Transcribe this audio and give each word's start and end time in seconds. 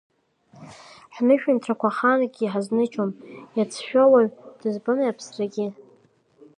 Ҳнышәынҭрақәа 1.15 1.87
ахаангьы 1.91 2.41
иҳазныжьуам, 2.43 3.11
иацәшәо 3.57 4.03
уаҩ 4.11 4.27
дызбомеи 4.59 5.11
аԥсрагьы. 5.11 5.67